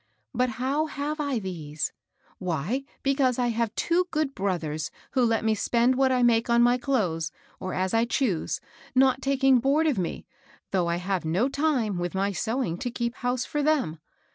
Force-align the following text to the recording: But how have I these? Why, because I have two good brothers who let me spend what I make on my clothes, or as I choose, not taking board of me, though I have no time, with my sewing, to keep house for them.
But 0.33 0.49
how 0.57 0.87
have 0.87 1.19
I 1.19 1.37
these? 1.37 1.93
Why, 2.39 2.85
because 3.03 3.37
I 3.37 3.49
have 3.49 3.75
two 3.75 4.07
good 4.09 4.33
brothers 4.33 4.89
who 5.11 5.23
let 5.23 5.45
me 5.45 5.53
spend 5.53 5.93
what 5.93 6.11
I 6.11 6.23
make 6.23 6.49
on 6.49 6.63
my 6.63 6.79
clothes, 6.79 7.31
or 7.59 7.75
as 7.75 7.93
I 7.93 8.05
choose, 8.05 8.59
not 8.95 9.21
taking 9.21 9.59
board 9.59 9.85
of 9.85 9.99
me, 9.99 10.25
though 10.71 10.87
I 10.87 10.95
have 10.95 11.23
no 11.23 11.47
time, 11.49 11.99
with 11.99 12.15
my 12.15 12.31
sewing, 12.31 12.79
to 12.79 12.89
keep 12.89 13.13
house 13.17 13.45
for 13.45 13.61
them. 13.61 13.99